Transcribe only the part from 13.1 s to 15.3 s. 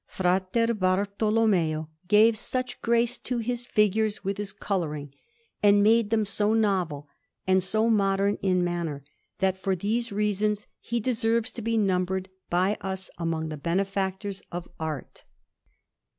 among the benefactors of art.